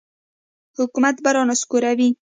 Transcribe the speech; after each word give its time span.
حکومت 0.77 1.15
به 1.23 1.29
را 1.35 1.43
نسکوروي. 1.49 2.09